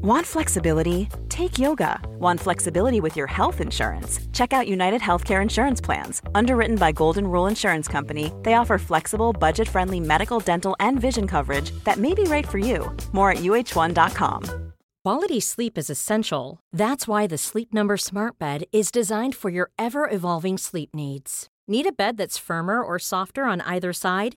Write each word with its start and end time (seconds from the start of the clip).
Want 0.00 0.24
flexibility? 0.24 1.08
Take 1.28 1.58
yoga. 1.58 1.98
Want 2.20 2.38
flexibility 2.38 3.00
with 3.00 3.16
your 3.16 3.26
health 3.26 3.60
insurance? 3.60 4.20
Check 4.32 4.52
out 4.52 4.68
United 4.68 5.00
Healthcare 5.00 5.42
Insurance 5.42 5.80
Plans. 5.80 6.22
Underwritten 6.36 6.76
by 6.76 6.92
Golden 6.92 7.26
Rule 7.26 7.48
Insurance 7.48 7.88
Company, 7.88 8.32
they 8.44 8.54
offer 8.54 8.78
flexible, 8.78 9.32
budget 9.32 9.68
friendly 9.68 9.98
medical, 9.98 10.38
dental, 10.38 10.76
and 10.78 11.00
vision 11.00 11.26
coverage 11.26 11.72
that 11.82 11.96
may 11.98 12.14
be 12.14 12.22
right 12.24 12.46
for 12.46 12.58
you. 12.58 12.96
More 13.10 13.32
at 13.32 13.38
uh1.com. 13.38 14.72
Quality 15.02 15.40
sleep 15.40 15.76
is 15.76 15.90
essential. 15.90 16.60
That's 16.72 17.08
why 17.08 17.26
the 17.26 17.38
Sleep 17.38 17.74
Number 17.74 17.96
Smart 17.96 18.38
Bed 18.38 18.64
is 18.70 18.92
designed 18.92 19.34
for 19.34 19.50
your 19.50 19.72
ever 19.80 20.08
evolving 20.08 20.58
sleep 20.58 20.90
needs. 20.94 21.48
Need 21.66 21.86
a 21.86 21.92
bed 21.92 22.16
that's 22.18 22.38
firmer 22.38 22.84
or 22.84 23.00
softer 23.00 23.46
on 23.46 23.60
either 23.62 23.92
side? 23.92 24.36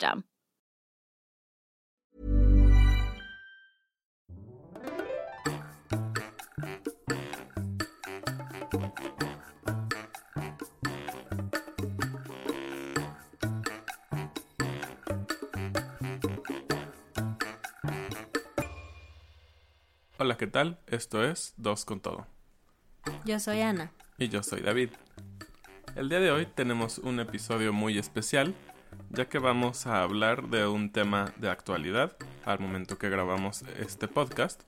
Hola, 20.17 20.37
¿qué 20.37 20.47
tal? 20.47 20.79
Esto 20.87 21.23
es 21.23 21.53
Dos 21.57 21.85
con 21.85 21.99
Todo. 21.99 22.25
Yo 23.25 23.39
soy 23.39 23.61
Ana. 23.61 23.91
Y 24.17 24.29
yo 24.29 24.41
soy 24.41 24.61
David. 24.61 24.89
El 25.95 26.09
día 26.09 26.19
de 26.19 26.31
hoy 26.31 26.47
tenemos 26.47 26.97
un 26.99 27.19
episodio 27.19 27.73
muy 27.73 27.97
especial, 27.97 28.55
ya 29.09 29.27
que 29.27 29.39
vamos 29.39 29.87
a 29.87 30.03
hablar 30.03 30.49
de 30.49 30.67
un 30.67 30.91
tema 30.91 31.33
de 31.37 31.49
actualidad, 31.49 32.15
al 32.45 32.59
momento 32.59 32.97
que 32.97 33.09
grabamos 33.09 33.63
este 33.79 34.07
podcast, 34.07 34.61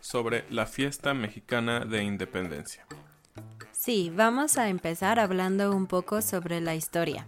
sobre 0.00 0.44
la 0.50 0.66
fiesta 0.66 1.14
mexicana 1.14 1.84
de 1.84 2.02
independencia. 2.02 2.86
Sí, 3.72 4.12
vamos 4.14 4.58
a 4.58 4.68
empezar 4.68 5.18
hablando 5.18 5.74
un 5.74 5.86
poco 5.86 6.22
sobre 6.22 6.60
la 6.60 6.74
historia. 6.74 7.26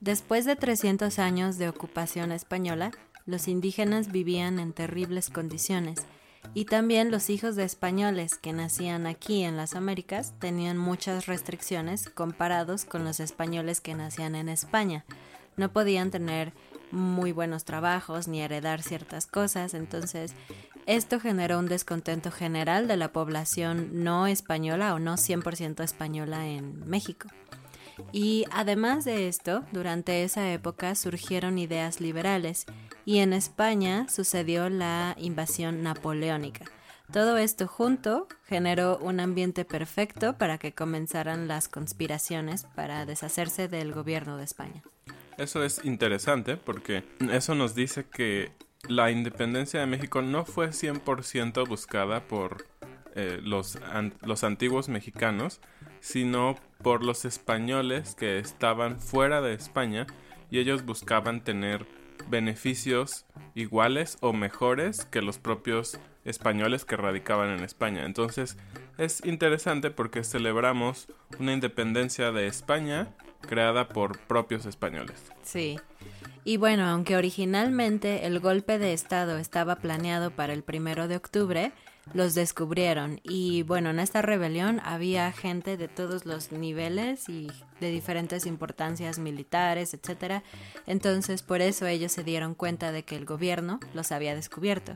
Después 0.00 0.44
de 0.44 0.56
300 0.56 1.18
años 1.18 1.58
de 1.58 1.68
ocupación 1.68 2.32
española, 2.32 2.92
los 3.26 3.48
indígenas 3.48 4.10
vivían 4.10 4.58
en 4.58 4.72
terribles 4.72 5.28
condiciones 5.28 6.06
y 6.54 6.64
también 6.64 7.10
los 7.10 7.30
hijos 7.30 7.56
de 7.56 7.64
españoles 7.64 8.38
que 8.38 8.52
nacían 8.52 9.06
aquí 9.06 9.42
en 9.42 9.56
las 9.56 9.74
Américas 9.74 10.32
tenían 10.38 10.78
muchas 10.78 11.26
restricciones 11.26 12.08
comparados 12.08 12.84
con 12.84 13.04
los 13.04 13.20
españoles 13.20 13.80
que 13.80 13.94
nacían 13.94 14.34
en 14.34 14.48
España. 14.48 15.04
No 15.58 15.70
podían 15.72 16.10
tener 16.10 16.54
muy 16.90 17.32
buenos 17.32 17.64
trabajos 17.64 18.28
ni 18.28 18.40
heredar 18.40 18.82
ciertas 18.82 19.26
cosas, 19.26 19.74
entonces 19.74 20.34
esto 20.86 21.20
generó 21.20 21.58
un 21.58 21.66
descontento 21.66 22.30
general 22.30 22.88
de 22.88 22.96
la 22.96 23.12
población 23.12 24.04
no 24.04 24.26
española 24.26 24.94
o 24.94 24.98
no 24.98 25.18
100% 25.18 25.84
española 25.84 26.46
en 26.46 26.88
México. 26.88 27.28
Y 28.12 28.46
además 28.52 29.04
de 29.04 29.28
esto, 29.28 29.64
durante 29.72 30.24
esa 30.24 30.50
época 30.50 30.94
surgieron 30.94 31.58
ideas 31.58 32.00
liberales 32.00 32.64
y 33.04 33.18
en 33.18 33.32
España 33.32 34.06
sucedió 34.08 34.70
la 34.70 35.14
invasión 35.18 35.82
napoleónica. 35.82 36.64
Todo 37.12 37.38
esto 37.38 37.66
junto 37.66 38.28
generó 38.44 38.98
un 38.98 39.20
ambiente 39.20 39.64
perfecto 39.64 40.36
para 40.36 40.58
que 40.58 40.74
comenzaran 40.74 41.48
las 41.48 41.66
conspiraciones 41.68 42.64
para 42.74 43.06
deshacerse 43.06 43.66
del 43.66 43.92
gobierno 43.92 44.36
de 44.36 44.44
España. 44.44 44.82
Eso 45.38 45.62
es 45.62 45.84
interesante 45.84 46.56
porque 46.56 47.04
eso 47.30 47.54
nos 47.54 47.76
dice 47.76 48.04
que 48.04 48.50
la 48.88 49.12
independencia 49.12 49.78
de 49.78 49.86
México 49.86 50.20
no 50.20 50.44
fue 50.44 50.70
100% 50.70 51.66
buscada 51.66 52.26
por 52.26 52.66
eh, 53.14 53.40
los, 53.42 53.78
los 54.22 54.42
antiguos 54.42 54.88
mexicanos, 54.88 55.60
sino 56.00 56.56
por 56.82 57.04
los 57.04 57.24
españoles 57.24 58.16
que 58.16 58.38
estaban 58.38 58.98
fuera 58.98 59.40
de 59.40 59.54
España 59.54 60.08
y 60.50 60.58
ellos 60.58 60.84
buscaban 60.84 61.44
tener 61.44 61.86
beneficios 62.28 63.24
iguales 63.54 64.18
o 64.20 64.32
mejores 64.32 65.04
que 65.04 65.22
los 65.22 65.38
propios 65.38 66.00
españoles 66.24 66.84
que 66.84 66.96
radicaban 66.96 67.50
en 67.50 67.64
España. 67.64 68.04
Entonces 68.06 68.56
es 68.98 69.24
interesante 69.24 69.92
porque 69.92 70.24
celebramos 70.24 71.06
una 71.38 71.52
independencia 71.52 72.32
de 72.32 72.48
España 72.48 73.14
creada 73.40 73.88
por 73.88 74.18
propios 74.18 74.66
españoles. 74.66 75.22
Sí. 75.42 75.78
Y 76.44 76.56
bueno, 76.56 76.86
aunque 76.86 77.16
originalmente 77.16 78.26
el 78.26 78.40
golpe 78.40 78.78
de 78.78 78.92
Estado 78.92 79.38
estaba 79.38 79.76
planeado 79.76 80.30
para 80.30 80.52
el 80.52 80.62
primero 80.62 81.08
de 81.08 81.16
octubre, 81.16 81.72
los 82.14 82.34
descubrieron. 82.34 83.20
Y 83.22 83.62
bueno, 83.64 83.90
en 83.90 83.98
esta 83.98 84.22
rebelión 84.22 84.80
había 84.84 85.30
gente 85.32 85.76
de 85.76 85.88
todos 85.88 86.26
los 86.26 86.52
niveles 86.52 87.28
y 87.28 87.48
de 87.80 87.90
diferentes 87.90 88.46
importancias 88.46 89.18
militares, 89.18 89.94
etcétera. 89.94 90.42
Entonces, 90.86 91.42
por 91.42 91.60
eso 91.60 91.86
ellos 91.86 92.12
se 92.12 92.24
dieron 92.24 92.54
cuenta 92.54 92.92
de 92.92 93.02
que 93.02 93.16
el 93.16 93.24
gobierno 93.24 93.80
los 93.94 94.12
había 94.12 94.34
descubierto. 94.34 94.94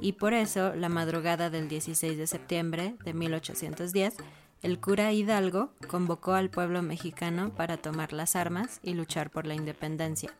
Y 0.00 0.12
por 0.12 0.34
eso, 0.34 0.74
la 0.74 0.88
madrugada 0.88 1.50
del 1.50 1.68
16 1.68 2.16
de 2.16 2.26
septiembre 2.26 2.94
de 3.04 3.14
1810, 3.14 4.16
el 4.62 4.78
cura 4.78 5.12
Hidalgo 5.12 5.72
convocó 5.88 6.34
al 6.34 6.50
pueblo 6.50 6.82
mexicano 6.82 7.54
para 7.54 7.76
tomar 7.76 8.12
las 8.12 8.36
armas 8.36 8.80
y 8.82 8.94
luchar 8.94 9.30
por 9.30 9.46
la 9.46 9.54
independencia. 9.54 10.32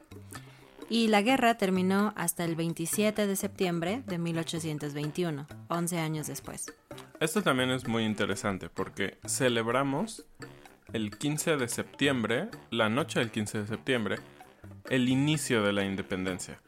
Y 0.89 1.07
la 1.07 1.23
guerra 1.23 1.57
terminó 1.57 2.13
hasta 2.17 2.45
el 2.45 2.57
27 2.57 3.27
de 3.27 3.37
septiembre 3.37 4.03
de 4.07 4.19
1821, 4.19 5.47
11 5.69 5.99
años 5.99 6.27
después. 6.27 6.73
Esto 7.21 7.43
también 7.43 7.71
es 7.71 7.87
muy 7.87 8.05
interesante 8.05 8.69
porque 8.69 9.19
celebramos 9.27 10.27
el 10.93 11.17
15 11.17 11.57
de 11.57 11.69
septiembre, 11.69 12.49
la 12.71 12.89
noche 12.89 13.21
del 13.21 13.31
15 13.31 13.59
de 13.59 13.67
septiembre, 13.69 14.17
el 14.89 15.09
inicio 15.09 15.63
de 15.63 15.73
la 15.73 15.85
independencia. 15.85 16.61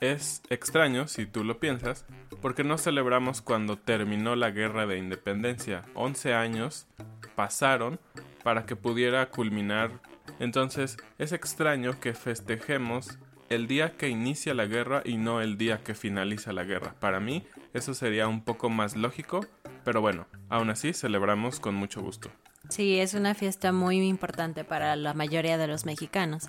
Es 0.00 0.42
extraño, 0.50 1.08
si 1.08 1.26
tú 1.26 1.42
lo 1.42 1.58
piensas, 1.58 2.04
porque 2.42 2.64
no 2.64 2.76
celebramos 2.76 3.40
cuando 3.40 3.78
terminó 3.78 4.36
la 4.36 4.50
guerra 4.50 4.86
de 4.86 4.98
independencia. 4.98 5.84
11 5.94 6.34
años 6.34 6.86
pasaron 7.34 7.98
para 8.42 8.66
que 8.66 8.76
pudiera 8.76 9.30
culminar. 9.30 9.90
Entonces 10.38 10.98
es 11.18 11.32
extraño 11.32 11.98
que 11.98 12.12
festejemos 12.12 13.18
el 13.48 13.66
día 13.68 13.96
que 13.96 14.08
inicia 14.08 14.54
la 14.54 14.66
guerra 14.66 15.02
y 15.04 15.16
no 15.16 15.40
el 15.40 15.56
día 15.56 15.82
que 15.82 15.94
finaliza 15.94 16.52
la 16.52 16.64
guerra. 16.64 16.94
Para 17.00 17.20
mí 17.20 17.46
eso 17.72 17.94
sería 17.94 18.28
un 18.28 18.42
poco 18.42 18.68
más 18.68 18.96
lógico, 18.96 19.46
pero 19.84 20.00
bueno, 20.00 20.26
aún 20.48 20.70
así 20.70 20.92
celebramos 20.92 21.60
con 21.60 21.74
mucho 21.74 22.02
gusto. 22.02 22.30
Sí, 22.68 22.98
es 22.98 23.14
una 23.14 23.34
fiesta 23.34 23.72
muy 23.72 24.00
importante 24.00 24.64
para 24.64 24.96
la 24.96 25.14
mayoría 25.14 25.56
de 25.56 25.68
los 25.68 25.86
mexicanos. 25.86 26.48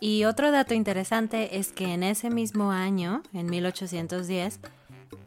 Y 0.00 0.24
otro 0.24 0.52
dato 0.52 0.74
interesante 0.74 1.58
es 1.58 1.72
que 1.72 1.92
en 1.92 2.02
ese 2.02 2.30
mismo 2.30 2.70
año, 2.70 3.22
en 3.32 3.46
1810, 3.46 4.60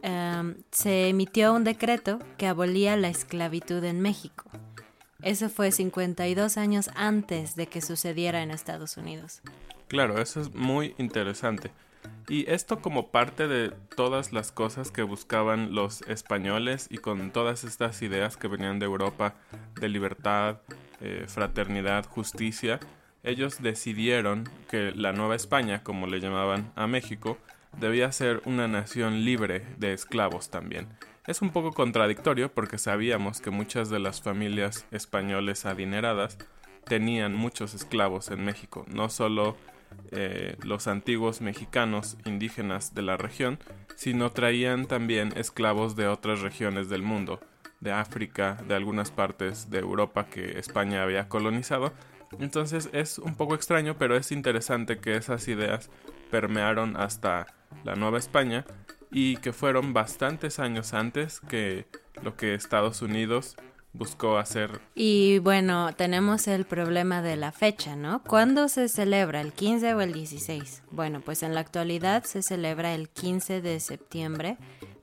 em, 0.02 0.56
se 0.70 1.08
emitió 1.08 1.52
un 1.52 1.64
decreto 1.64 2.18
que 2.38 2.46
abolía 2.46 2.96
la 2.96 3.08
esclavitud 3.08 3.84
en 3.84 4.00
México. 4.00 4.50
Eso 5.22 5.48
fue 5.48 5.70
52 5.70 6.56
años 6.56 6.90
antes 6.94 7.54
de 7.54 7.66
que 7.66 7.80
sucediera 7.80 8.42
en 8.42 8.50
Estados 8.50 8.96
Unidos. 8.96 9.40
Claro, 9.88 10.20
eso 10.20 10.40
es 10.40 10.54
muy 10.54 10.94
interesante. 10.98 11.70
Y 12.28 12.50
esto 12.50 12.80
como 12.80 13.08
parte 13.08 13.46
de 13.46 13.70
todas 13.94 14.32
las 14.32 14.52
cosas 14.52 14.90
que 14.90 15.02
buscaban 15.02 15.74
los 15.74 16.02
españoles 16.02 16.88
y 16.90 16.98
con 16.98 17.30
todas 17.30 17.62
estas 17.62 18.00
ideas 18.02 18.36
que 18.36 18.48
venían 18.48 18.78
de 18.78 18.86
Europa 18.86 19.34
de 19.80 19.88
libertad, 19.88 20.58
eh, 21.00 21.26
fraternidad, 21.28 22.06
justicia, 22.06 22.80
ellos 23.22 23.62
decidieron 23.62 24.48
que 24.68 24.92
la 24.92 25.12
Nueva 25.12 25.36
España, 25.36 25.82
como 25.82 26.06
le 26.06 26.20
llamaban 26.20 26.72
a 26.76 26.86
México, 26.86 27.38
debía 27.78 28.10
ser 28.12 28.42
una 28.44 28.68
nación 28.68 29.24
libre 29.24 29.64
de 29.78 29.92
esclavos 29.92 30.50
también. 30.50 30.88
Es 31.26 31.40
un 31.40 31.50
poco 31.50 31.72
contradictorio 31.72 32.52
porque 32.52 32.78
sabíamos 32.78 33.40
que 33.40 33.50
muchas 33.50 33.90
de 33.90 34.00
las 34.00 34.20
familias 34.20 34.86
españoles 34.90 35.66
adineradas 35.66 36.36
tenían 36.84 37.34
muchos 37.34 37.74
esclavos 37.74 38.30
en 38.30 38.44
México, 38.44 38.84
no 38.88 39.08
solo 39.08 39.56
eh, 40.10 40.56
los 40.64 40.88
antiguos 40.88 41.40
mexicanos 41.40 42.16
indígenas 42.24 42.94
de 42.94 43.02
la 43.02 43.16
región, 43.16 43.58
sino 43.94 44.32
traían 44.32 44.86
también 44.86 45.32
esclavos 45.36 45.94
de 45.94 46.08
otras 46.08 46.40
regiones 46.40 46.88
del 46.88 47.02
mundo, 47.02 47.40
de 47.80 47.92
África, 47.92 48.58
de 48.66 48.74
algunas 48.74 49.10
partes 49.10 49.70
de 49.70 49.78
Europa 49.78 50.26
que 50.26 50.58
España 50.58 51.02
había 51.02 51.28
colonizado. 51.28 51.92
Entonces 52.38 52.88
es 52.92 53.18
un 53.18 53.34
poco 53.34 53.54
extraño, 53.54 53.96
pero 53.98 54.16
es 54.16 54.32
interesante 54.32 54.98
que 54.98 55.16
esas 55.16 55.46
ideas 55.48 55.90
permearon 56.30 56.96
hasta 56.96 57.46
la 57.84 57.94
Nueva 57.94 58.18
España 58.18 58.64
y 59.10 59.36
que 59.36 59.52
fueron 59.52 59.92
bastantes 59.92 60.58
años 60.58 60.94
antes 60.94 61.40
que 61.40 61.86
lo 62.22 62.36
que 62.36 62.54
Estados 62.54 63.02
Unidos 63.02 63.56
buscó 63.92 64.38
hacer. 64.38 64.80
Y 64.94 65.38
bueno, 65.40 65.94
tenemos 65.94 66.48
el 66.48 66.64
problema 66.64 67.20
de 67.20 67.36
la 67.36 67.52
fecha, 67.52 67.94
¿no? 67.94 68.22
¿Cuándo 68.22 68.68
se 68.68 68.88
celebra? 68.88 69.40
¿El 69.40 69.52
15 69.52 69.94
o 69.94 70.00
el 70.00 70.12
16? 70.12 70.82
Bueno, 70.90 71.20
pues 71.20 71.42
en 71.42 71.54
la 71.54 71.60
actualidad 71.60 72.24
se 72.24 72.42
celebra 72.42 72.94
el 72.94 73.08
15 73.10 73.60
de 73.60 73.80
septiembre, 73.80 74.56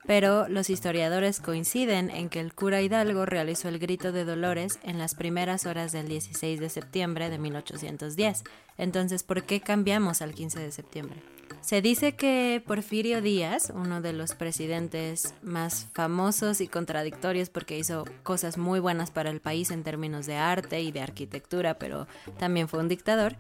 pero 0.10 0.48
los 0.50 0.72
historiadores 0.72 1.40
coinciden 1.40 2.10
en 2.10 2.30
que 2.30 2.40
el 2.40 2.52
cura 2.56 2.82
Hidalgo 2.82 3.28
realizó 3.28 3.70
el 3.70 3.78
grito 3.78 4.12
de 4.12 4.26
Dolores 4.26 4.80
en 4.82 4.98
las 4.98 5.14
primeras 5.14 5.68
horas 5.68 5.92
del 5.92 6.08
16 6.08 6.60
de 6.60 6.70
septiembre 6.70 7.30
de 7.30 7.38
1810. 7.38 8.44
Entonces, 8.80 9.22
¿por 9.22 9.44
qué 9.44 9.62
cambiamos 9.62 10.24
al 10.24 10.34
15 10.34 10.62
de 10.62 10.72
septiembre? 10.72 11.22
Se 11.62 11.84
dice 11.84 12.14
que 12.14 12.60
Porfirio 12.66 13.22
Díaz, 13.22 13.72
uno 13.76 14.02
de 14.02 14.14
los 14.14 14.34
presidentes 14.34 15.36
más 15.44 15.86
famosos 15.94 16.60
y 16.60 16.68
contradictorios 16.68 17.52
porque 17.52 17.78
hizo 17.78 18.06
cosas 18.24 18.58
muy 18.58 18.80
buenas 18.80 19.12
para 19.12 19.30
el 19.30 19.42
país 19.42 19.70
en 19.70 19.84
términos 19.84 20.26
de 20.26 20.38
arte 20.38 20.82
y 20.82 20.92
de 20.92 21.02
arquitectura, 21.02 21.76
pero 21.76 22.08
también 22.40 22.68
fue 22.68 22.80
un 22.80 22.88
dictador, 22.88 23.36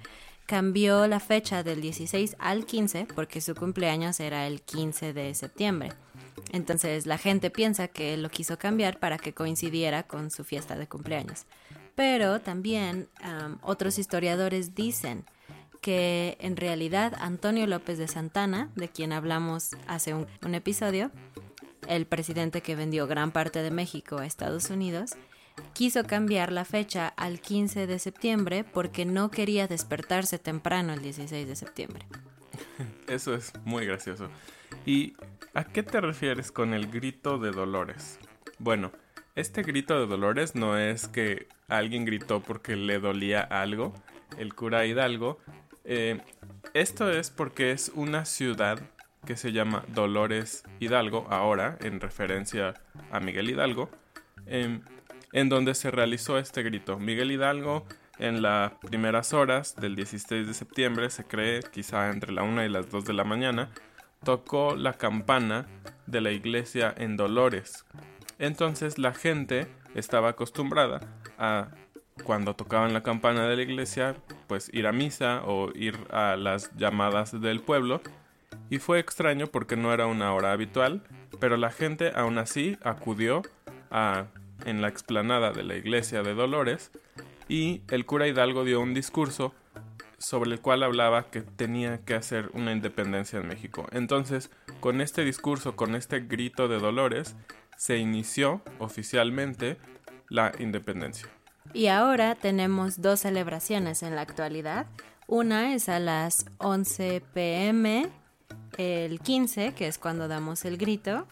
cambió 0.45 1.07
la 1.07 1.19
fecha 1.19 1.63
del 1.63 1.81
16 1.81 2.36
al 2.38 2.68
15 2.68 3.07
porque 3.15 3.42
su 3.42 3.56
cumpleaños 3.56 4.19
era 4.19 4.45
el 4.45 4.62
15 4.62 5.13
de 5.13 5.33
septiembre. 5.33 5.94
Entonces 6.51 7.06
la 7.06 7.18
gente 7.18 7.50
piensa 7.50 7.88
que 7.88 8.18
lo 8.18 8.30
quiso 8.30 8.57
cambiar 8.57 9.00
para 9.00 9.18
que 9.18 9.34
coincidiera 9.34 10.04
con 10.04 10.31
su 10.31 10.44
fiesta 10.44 10.75
de 10.75 10.88
cumpleaños. 10.88 11.46
Pero 11.96 12.40
también 12.40 13.10
otros 13.62 14.00
historiadores 14.00 14.74
dicen 14.74 15.25
que 15.81 16.38
en 16.40 16.57
realidad 16.57 17.13
Antonio 17.19 17.68
López 17.68 17.98
de 17.98 18.07
Santana, 18.07 18.69
de 18.75 18.90
quien 18.90 19.12
hablamos 19.12 19.72
hace 19.88 20.13
un, 20.13 20.56
episodio, 20.56 21.12
el 21.88 22.06
presidente 22.06 22.62
que 22.62 22.75
vendió 22.75 23.07
gran 23.07 23.31
parte 23.31 23.62
de 23.62 23.72
México 23.72 24.18
a 24.18 24.25
Estados 24.25 24.69
Unidos, 24.69 25.12
quiso 25.74 26.04
cambiar 26.04 26.51
la 26.51 26.66
fecha 26.66 27.07
al 27.07 27.40
15 27.42 27.88
de 27.88 28.00
septiembre 28.00 28.63
porque 28.63 29.06
no 29.06 29.31
quería 29.31 29.68
despertarse 29.68 30.40
temprano 30.40 30.94
el 30.94 31.01
16 31.01 31.48
de 31.48 31.56
septiembre. 31.56 32.06
Eso 33.07 33.33
es 33.33 33.53
muy 33.65 33.85
gracioso. 33.85 34.29
¿Y 34.85 35.13
a 35.53 35.63
qué 35.63 35.83
te 35.83 36.01
refieres 36.01 36.51
con 36.51 36.73
el 36.73 36.87
grito 36.87 37.37
de 37.37 37.51
Dolores? 37.51 38.19
Bueno, 38.59 38.91
este 39.35 39.63
grito 39.63 39.99
de 39.99 40.07
Dolores 40.07 40.55
no 40.55 40.77
es 40.77 41.07
que 41.07 41.47
alguien 41.67 42.05
gritó 42.05 42.41
porque 42.41 42.75
le 42.75 42.99
dolía 42.99 43.41
algo. 43.41 43.93
El 44.37 44.53
cura 44.53 44.85
Hidalgo 44.85 45.39
eh, 45.91 46.21
esto 46.75 47.09
es 47.09 47.31
porque 47.31 47.71
es 47.71 47.91
una 47.95 48.23
ciudad 48.25 48.79
que 49.25 49.35
se 49.35 49.51
llama 49.51 49.83
Dolores 49.87 50.63
Hidalgo, 50.79 51.25
ahora 51.31 51.79
en 51.81 51.99
referencia 51.99 52.75
a 53.11 53.19
Miguel 53.19 53.49
Hidalgo, 53.49 53.89
em, 54.45 54.81
en 55.33 55.49
donde 55.49 55.73
se 55.73 55.89
realizó 55.89 56.37
este 56.37 56.61
grito. 56.61 56.99
Miguel 56.99 57.31
Hidalgo 57.31 57.87
en 58.19 58.42
las 58.42 58.74
primeras 58.74 59.33
horas 59.33 59.75
del 59.75 59.95
16 59.95 60.45
de 60.45 60.54
septiembre, 60.54 61.10
se 61.10 61.24
cree 61.24 61.62
quizá 61.63 62.10
entre 62.10 62.31
la 62.31 62.44
1 62.44 62.66
y 62.66 62.69
las 62.69 62.89
2 62.89 63.06
de 63.06 63.13
la 63.13 63.24
mañana, 63.24 63.69
tocó 64.24 64.75
la 64.75 64.94
campana 64.94 65.68
de 66.06 66.21
la 66.21 66.31
iglesia 66.31 66.94
en 66.98 67.18
Dolores. 67.18 67.86
Entonces 68.38 68.98
la 68.98 69.13
gente 69.13 69.68
estaba 69.95 70.30
acostumbrada 70.30 71.01
a 71.38 71.69
cuando 72.24 72.54
tocaban 72.54 72.94
la 72.94 73.01
campana 73.01 73.48
de 73.48 73.56
la 73.56 73.62
iglesia, 73.62 74.16
pues 74.48 74.69
ir 74.74 74.88
a 74.88 74.92
misa 74.92 75.42
o 75.45 75.72
ir 75.74 75.98
a 76.12 76.36
las 76.36 76.75
llamadas 76.75 77.39
del 77.39 77.62
pueblo. 77.62 78.01
Y 78.69 78.80
fue 78.80 79.00
extraño 79.00 79.48
porque 79.48 79.77
no 79.77 79.94
era 79.94 80.06
una 80.06 80.33
hora 80.33 80.51
habitual, 80.51 81.01
pero 81.39 81.56
la 81.56 81.72
gente 81.72 82.12
aún 82.13 82.38
así 82.38 82.77
acudió 82.83 83.42
a, 83.89 84.25
en 84.65 84.81
la 84.81 84.89
explanada 84.89 85.51
de 85.54 85.63
la 85.63 85.75
iglesia 85.75 86.22
de 86.22 86.33
Dolores 86.33 86.92
y 87.50 87.81
el 87.90 88.06
cura 88.06 88.28
Hidalgo 88.28 88.63
dio 88.63 88.80
un 88.80 88.94
discurso 88.94 89.54
sobre 90.19 90.51
el 90.51 90.62
cual 90.62 90.84
hablaba 90.84 91.30
que 91.31 91.42
tenía 91.42 92.00
que 92.06 92.13
hacer 92.13 92.51
una 92.54 92.72
independencia 92.72 93.40
en 93.40 93.48
México. 93.48 93.88
Entonces, 93.92 94.51
con 94.80 95.01
este 95.01 95.25
discurso, 95.25 95.75
con 95.75 95.96
este 95.96 96.19
grito 96.22 96.68
de 96.68 96.78
Dolores, 96.78 97.36
se 97.75 97.98
inició 97.98 98.62
oficialmente 98.78 99.78
la 100.30 100.51
independencia. 100.60 101.28
Y 101.74 101.88
ahora 101.88 102.36
tenemos 102.36 103.01
dos 103.01 103.22
celebraciones 103.22 104.04
en 104.04 104.16
la 104.16 104.22
actualidad. 104.22 104.88
Una 105.28 105.74
es 105.74 105.90
a 105.90 106.00
las 106.00 106.46
11 106.57 107.22
pm, 107.34 108.10
el 108.78 109.19
15, 109.19 109.74
que 109.74 109.88
es 109.88 109.98
cuando 109.98 110.28
damos 110.28 110.66
el 110.66 110.78
grito. 110.78 111.28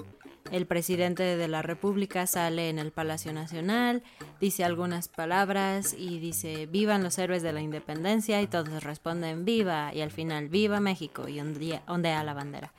El 0.52 0.66
presidente 0.66 1.24
de 1.24 1.48
la 1.48 1.62
República 1.62 2.26
sale 2.26 2.70
en 2.70 2.80
el 2.80 2.92
Palacio 2.92 3.34
Nacional, 3.34 4.02
dice 4.40 4.64
algunas 4.64 5.08
palabras 5.10 5.94
y 5.98 6.20
dice 6.20 6.68
vivan 6.68 7.04
los 7.04 7.18
héroes 7.18 7.44
de 7.44 7.52
la 7.52 7.62
independencia 7.62 8.42
y 8.42 8.48
todos 8.48 8.84
responden 8.84 9.44
viva 9.44 9.94
y 9.94 10.02
al 10.02 10.12
final 10.12 10.48
viva 10.48 10.80
México 10.80 11.28
y 11.28 11.40
ondea 11.40 12.24
la 12.24 12.34
bandera 12.34 12.74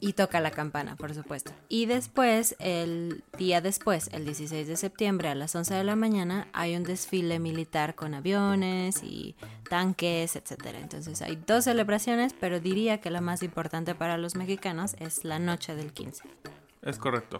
y 0.00 0.12
toca 0.12 0.40
la 0.40 0.50
campana, 0.50 0.96
por 0.96 1.14
supuesto. 1.14 1.52
Y 1.68 1.86
después, 1.86 2.56
el 2.58 3.22
día 3.36 3.60
después, 3.60 4.08
el 4.12 4.24
16 4.24 4.66
de 4.66 4.76
septiembre 4.76 5.28
a 5.28 5.34
las 5.34 5.54
11 5.54 5.74
de 5.74 5.84
la 5.84 5.96
mañana, 5.96 6.48
hay 6.52 6.76
un 6.76 6.84
desfile 6.84 7.38
militar 7.38 7.94
con 7.94 8.14
aviones 8.14 9.02
y 9.02 9.34
tanques, 9.68 10.36
etc. 10.36 10.76
Entonces 10.80 11.22
hay 11.22 11.36
dos 11.46 11.64
celebraciones, 11.64 12.34
pero 12.38 12.60
diría 12.60 13.00
que 13.00 13.10
la 13.10 13.20
más 13.20 13.42
importante 13.42 13.94
para 13.94 14.18
los 14.18 14.34
mexicanos 14.34 14.94
es 14.98 15.24
la 15.24 15.38
noche 15.38 15.74
del 15.74 15.92
15. 15.92 16.24
Es 16.82 16.98
correcto. 16.98 17.38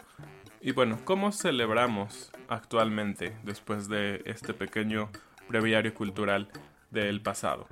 Y 0.61 0.73
bueno, 0.73 0.99
¿cómo 1.05 1.31
celebramos 1.31 2.33
actualmente 2.49 3.37
después 3.45 3.89
de 3.89 4.23
este 4.27 4.55
pequeño 4.55 5.11
breviario 5.49 5.95
cultural 5.95 6.49
del 6.91 7.21
pasado? 7.23 7.69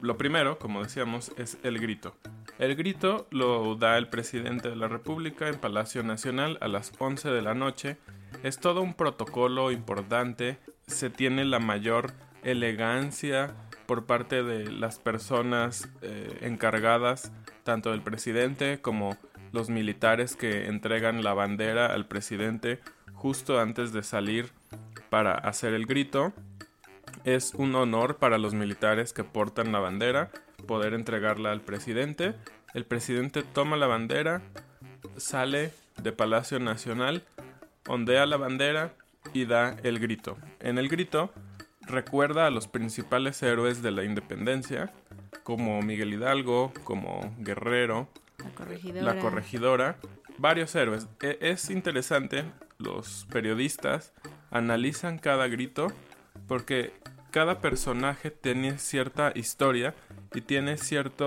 Lo 0.00 0.16
primero, 0.16 0.58
como 0.58 0.82
decíamos, 0.82 1.32
es 1.36 1.58
el 1.62 1.78
grito. 1.80 2.14
El 2.58 2.74
grito 2.74 3.26
lo 3.30 3.74
da 3.74 3.98
el 3.98 4.08
presidente 4.08 4.70
de 4.70 4.76
la 4.76 4.88
República 4.88 5.48
en 5.48 5.58
Palacio 5.58 6.02
Nacional 6.02 6.56
a 6.62 6.68
las 6.68 6.90
11 6.98 7.28
de 7.28 7.42
la 7.42 7.54
noche. 7.54 7.98
Es 8.42 8.58
todo 8.58 8.80
un 8.80 8.94
protocolo 8.94 9.70
importante. 9.70 10.58
Se 10.86 11.10
tiene 11.10 11.44
la 11.44 11.58
mayor 11.58 12.14
elegancia 12.44 13.54
por 13.84 14.06
parte 14.06 14.42
de 14.42 14.70
las 14.72 14.98
personas 14.98 15.90
eh, 16.00 16.38
encargadas, 16.40 17.30
tanto 17.62 17.90
del 17.90 18.00
presidente 18.00 18.80
como 18.80 19.18
los 19.52 19.68
militares 19.68 20.34
que 20.34 20.66
entregan 20.66 21.22
la 21.22 21.34
bandera 21.34 21.86
al 21.86 22.06
presidente 22.06 22.80
justo 23.12 23.60
antes 23.60 23.92
de 23.92 24.02
salir 24.02 24.50
para 25.10 25.32
hacer 25.32 25.74
el 25.74 25.84
grito. 25.84 26.32
Es 27.24 27.52
un 27.52 27.74
honor 27.74 28.16
para 28.16 28.38
los 28.38 28.54
militares 28.54 29.12
que 29.12 29.24
portan 29.24 29.72
la 29.72 29.80
bandera 29.80 30.30
poder 30.66 30.94
entregarla 30.94 31.52
al 31.52 31.60
presidente. 31.60 32.34
El 32.74 32.84
presidente 32.84 33.42
toma 33.42 33.76
la 33.76 33.86
bandera, 33.86 34.42
sale 35.16 35.72
de 36.02 36.12
Palacio 36.12 36.58
Nacional, 36.58 37.22
ondea 37.86 38.26
la 38.26 38.36
bandera 38.36 38.92
y 39.32 39.44
da 39.46 39.76
el 39.82 39.98
grito. 39.98 40.36
En 40.60 40.78
el 40.78 40.88
grito 40.88 41.32
recuerda 41.82 42.46
a 42.46 42.50
los 42.50 42.68
principales 42.68 43.42
héroes 43.42 43.82
de 43.82 43.90
la 43.90 44.04
independencia, 44.04 44.92
como 45.42 45.80
Miguel 45.82 46.12
Hidalgo, 46.14 46.72
como 46.84 47.34
Guerrero, 47.38 48.08
La 48.38 48.50
corregidora. 48.50 49.14
La 49.14 49.20
corregidora, 49.20 49.96
varios 50.38 50.74
héroes. 50.74 51.08
E- 51.22 51.38
es 51.40 51.70
interesante, 51.70 52.44
los 52.78 53.26
periodistas 53.30 54.12
analizan 54.50 55.18
cada 55.18 55.48
grito 55.48 55.88
porque 56.46 56.92
cada 57.30 57.60
personaje 57.60 58.30
tiene 58.30 58.78
cierta 58.78 59.32
historia 59.34 59.94
y 60.36 60.42
tiene 60.42 60.76
cierta 60.76 61.24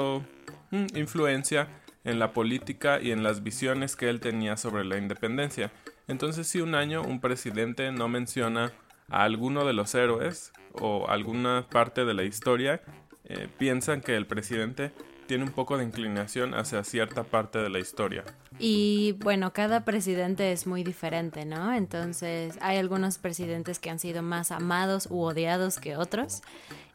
influencia 0.93 1.67
en 2.03 2.19
la 2.19 2.31
política 2.31 3.01
y 3.01 3.11
en 3.11 3.23
las 3.23 3.43
visiones 3.43 3.95
que 3.95 4.09
él 4.09 4.19
tenía 4.19 4.55
sobre 4.55 4.85
la 4.85 4.97
independencia. 4.97 5.71
Entonces 6.07 6.47
si 6.47 6.61
un 6.61 6.75
año 6.75 7.01
un 7.01 7.19
presidente 7.19 7.91
no 7.91 8.07
menciona 8.07 8.71
a 9.09 9.23
alguno 9.23 9.65
de 9.65 9.73
los 9.73 9.95
héroes 9.95 10.53
o 10.73 11.09
alguna 11.09 11.65
parte 11.69 12.05
de 12.05 12.13
la 12.13 12.23
historia, 12.23 12.81
eh, 13.25 13.47
piensan 13.57 14.01
que 14.01 14.15
el 14.15 14.27
presidente 14.27 14.91
tiene 15.25 15.43
un 15.43 15.51
poco 15.51 15.77
de 15.77 15.83
inclinación 15.83 16.53
hacia 16.53 16.83
cierta 16.83 17.23
parte 17.23 17.59
de 17.59 17.69
la 17.69 17.79
historia. 17.79 18.23
Y 18.57 19.15
bueno, 19.19 19.53
cada 19.53 19.85
presidente 19.85 20.51
es 20.51 20.65
muy 20.65 20.83
diferente, 20.83 21.45
¿no? 21.45 21.73
Entonces 21.73 22.57
hay 22.61 22.77
algunos 22.77 23.19
presidentes 23.19 23.77
que 23.77 23.91
han 23.91 23.99
sido 23.99 24.23
más 24.23 24.51
amados 24.51 25.07
u 25.11 25.21
odiados 25.21 25.79
que 25.79 25.97
otros 25.97 26.41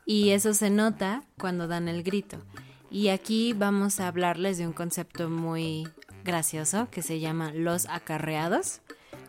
y 0.07 0.31
eso 0.31 0.55
se 0.55 0.71
nota 0.71 1.23
cuando 1.39 1.67
dan 1.67 1.89
el 1.89 2.03
grito. 2.03 2.39
Y 2.91 3.09
aquí 3.09 3.53
vamos 3.53 4.01
a 4.01 4.09
hablarles 4.09 4.59
de 4.59 4.67
un 4.67 4.73
concepto 4.73 5.29
muy 5.29 5.89
gracioso 6.25 6.89
que 6.91 7.03
se 7.03 7.21
llama 7.21 7.53
los 7.53 7.87
acarreados. 7.89 8.81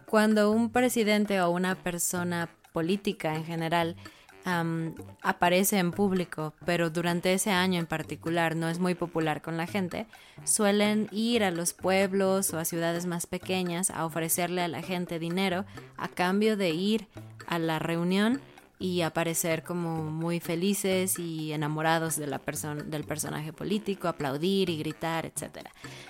Cuando 0.06 0.52
un 0.52 0.70
presidente 0.70 1.42
o 1.42 1.50
una 1.50 1.76
persona 1.76 2.50
política 2.74 3.36
en 3.36 3.46
general 3.46 3.96
aparece 5.24 5.80
en 5.80 5.92
público, 5.92 6.54
pero 6.66 6.92
durante 6.92 7.34
ese 7.34 7.50
año 7.50 7.80
en 7.80 7.88
particular 7.88 8.56
no 8.56 8.70
es 8.70 8.78
muy 8.78 8.94
popular 8.94 9.42
con 9.42 9.58
la 9.58 9.66
gente, 9.66 10.06
suelen 10.44 11.08
ir 11.12 11.44
a 11.44 11.50
los 11.50 11.74
pueblos 11.74 12.54
o 12.54 12.60
a 12.60 12.66
ciudades 12.66 13.08
más 13.08 13.26
pequeñas 13.26 13.90
a 13.90 14.06
ofrecerle 14.06 14.62
a 14.62 14.68
la 14.68 14.84
gente 14.84 15.18
dinero 15.18 15.66
a 15.98 16.08
cambio 16.10 16.58
de 16.58 16.70
ir 16.70 17.08
a 17.48 17.58
la 17.58 17.80
reunión 17.80 18.40
y 18.78 19.02
aparecer 19.02 19.64
como 19.64 20.04
muy 20.04 20.40
felices 20.40 21.18
y 21.18 21.54
enamorados 21.54 22.18
de 22.18 22.28
la 22.28 22.40
persona 22.40 22.84
del 22.84 23.04
personaje 23.04 23.54
político, 23.54 24.08
aplaudir 24.08 24.70
y 24.70 24.78
gritar, 24.78 25.26
etc. 25.26 25.68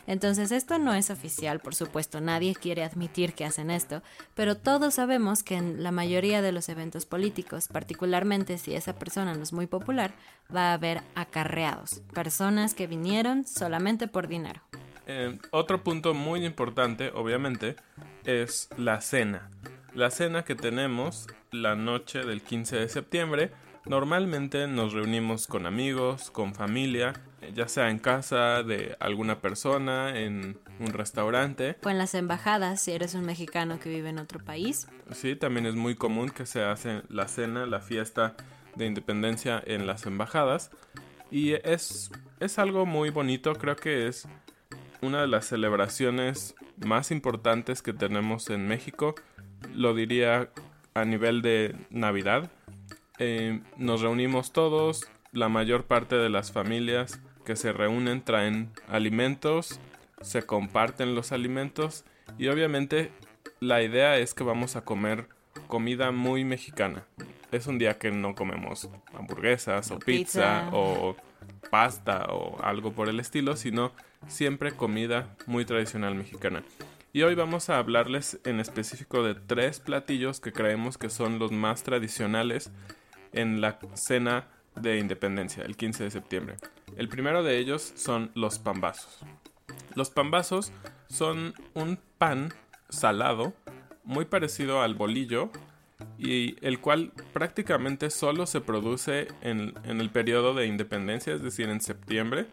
Entonces 0.07 0.51
esto 0.51 0.79
no 0.79 0.93
es 0.93 1.09
oficial, 1.09 1.59
por 1.59 1.75
supuesto, 1.75 2.21
nadie 2.21 2.55
quiere 2.55 2.83
admitir 2.83 3.33
que 3.33 3.45
hacen 3.45 3.69
esto, 3.69 4.01
pero 4.33 4.55
todos 4.57 4.95
sabemos 4.95 5.43
que 5.43 5.55
en 5.55 5.83
la 5.83 5.91
mayoría 5.91 6.41
de 6.41 6.51
los 6.51 6.69
eventos 6.69 7.05
políticos, 7.05 7.67
particularmente 7.67 8.57
si 8.57 8.73
esa 8.73 8.95
persona 8.95 9.35
no 9.35 9.43
es 9.43 9.53
muy 9.53 9.67
popular, 9.67 10.13
va 10.53 10.71
a 10.71 10.73
haber 10.73 11.01
acarreados, 11.15 12.01
personas 12.13 12.73
que 12.73 12.87
vinieron 12.87 13.45
solamente 13.45 14.07
por 14.07 14.27
dinero. 14.27 14.61
Eh, 15.07 15.37
otro 15.51 15.83
punto 15.83 16.13
muy 16.13 16.45
importante, 16.45 17.11
obviamente, 17.13 17.75
es 18.23 18.69
la 18.77 19.01
cena. 19.01 19.49
La 19.93 20.09
cena 20.09 20.43
que 20.43 20.55
tenemos 20.55 21.27
la 21.61 21.75
noche 21.75 22.23
del 22.23 22.41
15 22.41 22.77
de 22.77 22.89
septiembre, 22.89 23.51
normalmente 23.85 24.67
nos 24.67 24.93
reunimos 24.93 25.47
con 25.47 25.65
amigos, 25.65 26.31
con 26.31 26.53
familia, 26.53 27.13
eh, 27.41 27.51
ya 27.53 27.67
sea 27.67 27.89
en 27.89 27.99
casa 27.99 28.63
de 28.63 28.95
alguna 28.99 29.39
persona, 29.39 30.19
en 30.19 30.57
un 30.79 30.87
restaurante. 30.87 31.77
O 31.83 31.89
en 31.89 31.97
las 31.97 32.13
embajadas, 32.13 32.81
si 32.81 32.91
eres 32.91 33.13
un 33.13 33.25
mexicano 33.25 33.79
que 33.79 33.89
vive 33.89 34.09
en 34.09 34.19
otro 34.19 34.43
país. 34.43 34.87
Sí, 35.11 35.35
también 35.35 35.65
es 35.65 35.75
muy 35.75 35.95
común 35.95 36.29
que 36.29 36.45
se 36.45 36.63
hace 36.63 37.03
la 37.09 37.27
cena, 37.27 37.65
la 37.65 37.79
fiesta 37.79 38.35
de 38.75 38.85
independencia 38.85 39.61
en 39.65 39.87
las 39.87 40.05
embajadas. 40.05 40.71
Y 41.31 41.53
es, 41.53 42.11
es 42.39 42.59
algo 42.59 42.85
muy 42.85 43.09
bonito, 43.09 43.53
creo 43.53 43.75
que 43.75 44.07
es 44.07 44.27
una 45.01 45.21
de 45.21 45.27
las 45.27 45.45
celebraciones 45.45 46.55
más 46.77 47.11
importantes 47.11 47.81
que 47.81 47.93
tenemos 47.93 48.49
en 48.49 48.67
México. 48.67 49.15
Lo 49.73 49.93
diría 49.93 50.49
a 50.95 51.05
nivel 51.05 51.41
de 51.41 51.75
Navidad. 51.91 52.49
Eh, 53.19 53.61
nos 53.77 54.01
reunimos 54.01 54.51
todos, 54.51 55.07
la 55.31 55.49
mayor 55.49 55.83
parte 55.83 56.15
de 56.15 56.29
las 56.29 56.51
familias 56.51 57.21
que 57.45 57.55
se 57.55 57.73
reúnen 57.73 58.23
traen 58.23 58.71
alimentos, 58.87 59.79
se 60.21 60.43
comparten 60.43 61.13
los 61.13 61.31
alimentos 61.31 62.05
y 62.39 62.47
obviamente 62.47 63.11
la 63.59 63.83
idea 63.83 64.17
es 64.17 64.33
que 64.33 64.43
vamos 64.43 64.75
a 64.75 64.85
comer 64.85 65.27
comida 65.67 66.11
muy 66.11 66.45
mexicana. 66.45 67.05
Es 67.51 67.67
un 67.67 67.77
día 67.77 67.97
que 67.97 68.11
no 68.11 68.33
comemos 68.33 68.89
hamburguesas 69.13 69.91
o 69.91 69.99
pizza, 69.99 70.63
Pizza. 70.63 70.69
o 70.71 71.15
pasta 71.69 72.25
o 72.29 72.61
algo 72.63 72.93
por 72.93 73.09
el 73.09 73.19
estilo, 73.19 73.57
sino 73.57 73.91
siempre 74.27 74.71
comida 74.71 75.35
muy 75.45 75.65
tradicional 75.65 76.15
mexicana. 76.15 76.63
Y 77.15 77.23
hoy 77.23 77.33
vamos 77.33 77.69
a 77.69 77.77
hablarles 77.77 78.41
en 78.43 78.59
específico 78.59 79.23
de 79.23 79.35
tres 79.35 79.79
platillos 79.79 80.41
que 80.41 80.51
creemos 80.51 80.97
que 80.97 81.09
son 81.09 81.39
los 81.39 81.49
más 81.49 81.81
tradicionales 81.81 82.71
en 83.31 83.61
la 83.61 83.79
cena 83.93 84.49
de 84.75 84.99
independencia, 84.99 85.63
el 85.63 85.77
15 85.77 86.03
de 86.03 86.11
septiembre. 86.11 86.55
El 86.97 87.07
primero 87.07 87.41
de 87.41 87.57
ellos 87.57 87.93
son 87.95 88.31
los 88.35 88.59
pambazos. 88.59 89.19
Los 89.95 90.09
pambazos 90.09 90.73
son 91.07 91.53
un 91.73 91.97
pan 92.17 92.53
salado 92.89 93.53
muy 94.03 94.25
parecido 94.25 94.81
al 94.81 94.95
bolillo 94.95 95.51
y 96.17 96.57
el 96.67 96.81
cual 96.81 97.13
prácticamente 97.31 98.09
solo 98.09 98.45
se 98.45 98.59
produce 98.59 99.29
en, 99.39 99.73
el 99.85 100.09
periodo 100.09 100.53
de 100.53 100.67
independencia, 100.67 101.33
es 101.33 101.41
decir, 101.41 101.69
en 101.69 101.79
septiembre. 101.79 102.47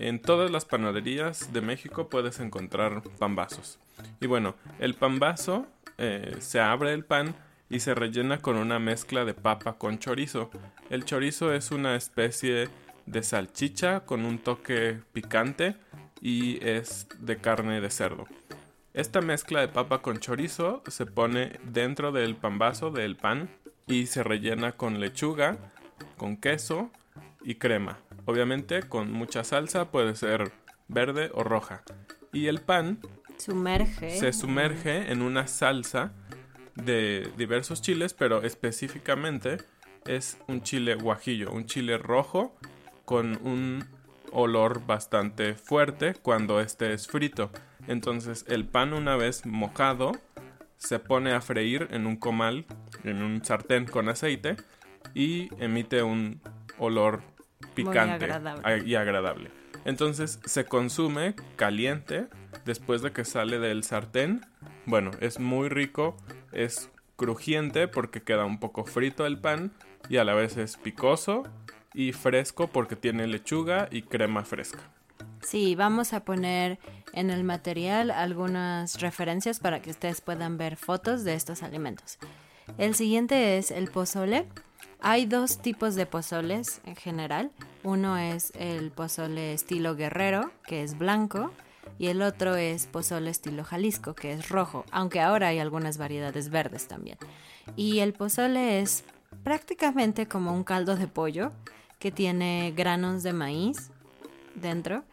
En 0.00 0.20
todas 0.22 0.52
las 0.52 0.64
panaderías 0.64 1.52
de 1.52 1.60
México 1.60 2.08
puedes 2.08 2.38
encontrar 2.38 3.02
pambazos. 3.18 3.80
Y 4.20 4.28
bueno, 4.28 4.54
el 4.78 4.94
pambazo 4.94 5.66
eh, 5.98 6.36
se 6.38 6.60
abre 6.60 6.92
el 6.92 7.04
pan 7.04 7.34
y 7.68 7.80
se 7.80 7.96
rellena 7.96 8.38
con 8.38 8.56
una 8.56 8.78
mezcla 8.78 9.24
de 9.24 9.34
papa 9.34 9.76
con 9.76 9.98
chorizo. 9.98 10.50
El 10.88 11.04
chorizo 11.04 11.52
es 11.52 11.72
una 11.72 11.96
especie 11.96 12.68
de 13.06 13.22
salchicha 13.24 14.04
con 14.06 14.24
un 14.24 14.38
toque 14.38 15.00
picante 15.12 15.74
y 16.20 16.64
es 16.64 17.08
de 17.18 17.38
carne 17.38 17.80
de 17.80 17.90
cerdo. 17.90 18.28
Esta 18.94 19.20
mezcla 19.20 19.62
de 19.62 19.68
papa 19.68 20.00
con 20.00 20.20
chorizo 20.20 20.80
se 20.86 21.06
pone 21.06 21.58
dentro 21.64 22.12
del 22.12 22.36
pambazo 22.36 22.92
del 22.92 23.16
pan 23.16 23.50
y 23.88 24.06
se 24.06 24.22
rellena 24.22 24.76
con 24.76 25.00
lechuga, 25.00 25.58
con 26.16 26.36
queso 26.36 26.92
y 27.42 27.56
crema. 27.56 27.98
Obviamente 28.28 28.82
con 28.82 29.10
mucha 29.10 29.42
salsa, 29.42 29.90
puede 29.90 30.14
ser 30.14 30.52
verde 30.86 31.30
o 31.32 31.44
roja. 31.44 31.82
Y 32.30 32.48
el 32.48 32.60
pan 32.60 32.98
Sumerge. 33.38 34.18
se 34.18 34.34
sumerge 34.34 35.10
en 35.10 35.22
una 35.22 35.46
salsa 35.46 36.12
de 36.74 37.32
diversos 37.38 37.80
chiles, 37.80 38.12
pero 38.12 38.42
específicamente 38.42 39.56
es 40.04 40.36
un 40.46 40.62
chile 40.62 40.94
guajillo, 40.94 41.50
un 41.50 41.64
chile 41.64 41.96
rojo 41.96 42.54
con 43.06 43.38
un 43.46 43.86
olor 44.30 44.84
bastante 44.84 45.54
fuerte 45.54 46.12
cuando 46.20 46.60
este 46.60 46.92
es 46.92 47.06
frito. 47.06 47.50
Entonces 47.86 48.44
el 48.46 48.66
pan 48.66 48.92
una 48.92 49.16
vez 49.16 49.46
mojado 49.46 50.12
se 50.76 50.98
pone 50.98 51.32
a 51.32 51.40
freír 51.40 51.88
en 51.92 52.06
un 52.06 52.16
comal, 52.16 52.66
en 53.04 53.22
un 53.22 53.42
sartén 53.42 53.86
con 53.86 54.10
aceite 54.10 54.56
y 55.14 55.48
emite 55.64 56.02
un 56.02 56.42
olor 56.76 57.37
picante 57.74 58.24
agradable. 58.24 58.84
y 58.86 58.94
agradable. 58.94 59.50
Entonces 59.84 60.40
se 60.44 60.64
consume 60.64 61.34
caliente 61.56 62.26
después 62.64 63.02
de 63.02 63.12
que 63.12 63.24
sale 63.24 63.58
del 63.58 63.84
sartén. 63.84 64.44
Bueno, 64.86 65.10
es 65.20 65.38
muy 65.38 65.68
rico, 65.68 66.16
es 66.52 66.90
crujiente 67.16 67.88
porque 67.88 68.22
queda 68.22 68.44
un 68.44 68.60
poco 68.60 68.84
frito 68.84 69.26
el 69.26 69.38
pan 69.38 69.72
y 70.08 70.18
a 70.18 70.24
la 70.24 70.34
vez 70.34 70.56
es 70.56 70.76
picoso 70.76 71.44
y 71.94 72.12
fresco 72.12 72.68
porque 72.68 72.96
tiene 72.96 73.26
lechuga 73.26 73.88
y 73.90 74.02
crema 74.02 74.44
fresca. 74.44 74.80
Sí, 75.42 75.74
vamos 75.74 76.12
a 76.12 76.24
poner 76.24 76.78
en 77.12 77.30
el 77.30 77.44
material 77.44 78.10
algunas 78.10 79.00
referencias 79.00 79.60
para 79.60 79.80
que 79.80 79.90
ustedes 79.90 80.20
puedan 80.20 80.58
ver 80.58 80.76
fotos 80.76 81.24
de 81.24 81.34
estos 81.34 81.62
alimentos. 81.62 82.18
El 82.76 82.94
siguiente 82.94 83.58
es 83.58 83.70
el 83.70 83.90
pozole. 83.90 84.46
Hay 85.00 85.26
dos 85.26 85.58
tipos 85.58 85.94
de 85.94 86.06
pozoles 86.06 86.80
en 86.84 86.96
general. 86.96 87.50
Uno 87.84 88.18
es 88.18 88.52
el 88.56 88.90
pozole 88.90 89.52
estilo 89.52 89.94
guerrero, 89.94 90.50
que 90.66 90.82
es 90.82 90.98
blanco, 90.98 91.52
y 91.98 92.08
el 92.08 92.20
otro 92.22 92.56
es 92.56 92.86
pozole 92.86 93.30
estilo 93.30 93.64
Jalisco, 93.64 94.14
que 94.14 94.32
es 94.32 94.48
rojo, 94.48 94.84
aunque 94.90 95.20
ahora 95.20 95.48
hay 95.48 95.60
algunas 95.60 95.98
variedades 95.98 96.50
verdes 96.50 96.88
también. 96.88 97.18
Y 97.76 98.00
el 98.00 98.12
pozole 98.12 98.80
es 98.80 99.04
prácticamente 99.44 100.26
como 100.26 100.52
un 100.52 100.64
caldo 100.64 100.96
de 100.96 101.06
pollo 101.06 101.52
que 101.98 102.10
tiene 102.10 102.72
granos 102.76 103.22
de 103.22 103.32
maíz 103.32 103.90
dentro 104.54 105.04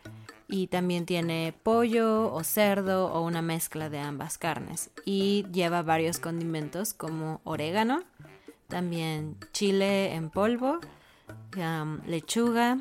y 0.48 0.68
también 0.68 1.06
tiene 1.06 1.54
pollo 1.64 2.32
o 2.34 2.44
cerdo 2.44 3.12
o 3.12 3.22
una 3.22 3.42
mezcla 3.42 3.90
de 3.90 4.00
ambas 4.00 4.38
carnes 4.38 4.92
y 5.04 5.46
lleva 5.52 5.82
varios 5.82 6.20
condimentos 6.20 6.94
como 6.94 7.42
orégano, 7.44 8.04
también 8.68 9.38
chile 9.52 10.14
en 10.14 10.30
polvo, 10.30 10.80
lechuga, 12.06 12.80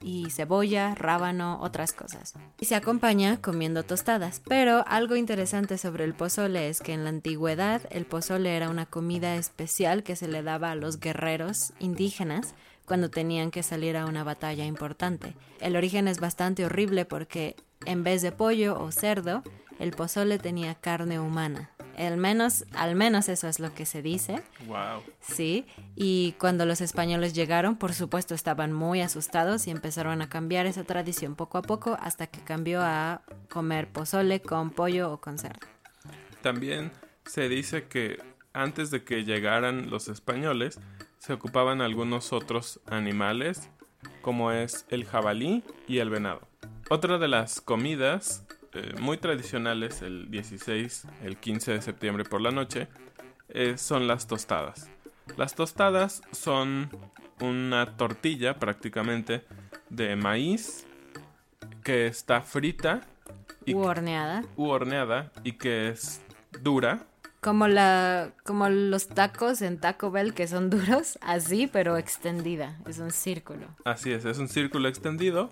y 0.00 0.30
cebolla, 0.30 0.94
rábano, 0.94 1.58
otras 1.60 1.92
cosas. 1.92 2.34
Y 2.60 2.66
se 2.66 2.74
acompaña 2.76 3.40
comiendo 3.40 3.82
tostadas. 3.82 4.40
Pero 4.46 4.84
algo 4.86 5.16
interesante 5.16 5.78
sobre 5.78 6.04
el 6.04 6.14
pozole 6.14 6.68
es 6.68 6.80
que 6.80 6.92
en 6.92 7.04
la 7.04 7.10
antigüedad 7.10 7.82
el 7.90 8.06
pozole 8.06 8.56
era 8.56 8.70
una 8.70 8.86
comida 8.86 9.36
especial 9.36 10.02
que 10.02 10.14
se 10.14 10.28
le 10.28 10.42
daba 10.42 10.70
a 10.70 10.76
los 10.76 11.00
guerreros 11.00 11.72
indígenas 11.78 12.54
cuando 12.84 13.10
tenían 13.10 13.50
que 13.50 13.64
salir 13.64 13.96
a 13.96 14.06
una 14.06 14.22
batalla 14.22 14.64
importante. 14.64 15.34
El 15.60 15.74
origen 15.74 16.06
es 16.08 16.20
bastante 16.20 16.64
horrible 16.64 17.04
porque 17.04 17.56
en 17.84 18.04
vez 18.04 18.22
de 18.22 18.32
pollo 18.32 18.80
o 18.80 18.92
cerdo, 18.92 19.42
el 19.78 19.92
pozole 19.92 20.38
tenía 20.38 20.74
carne 20.74 21.20
humana. 21.20 21.70
Al 21.96 22.18
menos, 22.18 22.66
al 22.74 22.94
menos 22.94 23.28
eso 23.28 23.48
es 23.48 23.58
lo 23.58 23.72
que 23.72 23.86
se 23.86 24.02
dice. 24.02 24.42
Wow. 24.66 25.02
Sí, 25.20 25.66
y 25.94 26.32
cuando 26.32 26.66
los 26.66 26.82
españoles 26.82 27.32
llegaron, 27.32 27.76
por 27.76 27.94
supuesto, 27.94 28.34
estaban 28.34 28.72
muy 28.72 29.00
asustados 29.00 29.66
y 29.66 29.70
empezaron 29.70 30.20
a 30.20 30.28
cambiar 30.28 30.66
esa 30.66 30.84
tradición 30.84 31.36
poco 31.36 31.58
a 31.58 31.62
poco 31.62 31.96
hasta 32.00 32.26
que 32.26 32.40
cambió 32.40 32.82
a 32.82 33.22
comer 33.48 33.88
pozole 33.88 34.42
con 34.42 34.70
pollo 34.70 35.10
o 35.12 35.20
con 35.20 35.38
cerdo. 35.38 35.66
También 36.42 36.92
se 37.24 37.48
dice 37.48 37.88
que 37.88 38.18
antes 38.52 38.90
de 38.90 39.04
que 39.04 39.24
llegaran 39.24 39.90
los 39.90 40.08
españoles, 40.08 40.80
se 41.18 41.32
ocupaban 41.32 41.80
algunos 41.80 42.32
otros 42.32 42.80
animales, 42.86 43.68
como 44.22 44.52
es 44.52 44.86
el 44.88 45.04
jabalí 45.04 45.62
y 45.86 45.98
el 45.98 46.08
venado. 46.08 46.40
Otra 46.88 47.18
de 47.18 47.28
las 47.28 47.60
comidas 47.60 48.45
eh, 48.76 48.94
muy 49.00 49.16
tradicionales 49.16 50.02
el 50.02 50.30
16, 50.30 51.06
el 51.24 51.38
15 51.38 51.72
de 51.72 51.82
septiembre 51.82 52.24
por 52.24 52.42
la 52.42 52.50
noche 52.50 52.88
eh, 53.48 53.78
son 53.78 54.06
las 54.06 54.26
tostadas. 54.26 54.90
Las 55.38 55.54
tostadas 55.54 56.20
son 56.32 56.90
una 57.40 57.96
tortilla 57.96 58.58
prácticamente 58.58 59.44
de 59.88 60.14
maíz 60.14 60.86
que 61.82 62.06
está 62.06 62.42
frita 62.42 63.00
y 63.64 63.74
u 63.74 63.80
horneada. 63.80 64.44
U 64.56 64.68
horneada 64.68 65.32
y 65.42 65.52
que 65.52 65.88
es 65.88 66.20
dura. 66.62 67.06
Como 67.40 67.68
la 67.68 68.32
como 68.44 68.68
los 68.68 69.08
tacos 69.08 69.62
en 69.62 69.78
Taco 69.78 70.10
Bell 70.10 70.34
que 70.34 70.46
son 70.46 70.68
duros, 70.70 71.18
así 71.22 71.66
pero 71.66 71.96
extendida, 71.96 72.78
es 72.86 72.98
un 72.98 73.10
círculo. 73.10 73.68
Así 73.84 74.12
es, 74.12 74.24
es 74.24 74.38
un 74.38 74.48
círculo 74.48 74.88
extendido. 74.88 75.50